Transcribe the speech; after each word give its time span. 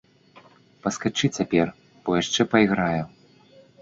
Паскачы 0.85 1.27
цяпер, 1.39 1.67
бо 2.07 2.17
яшчэ 2.21 2.41
пайграю. 2.55 3.03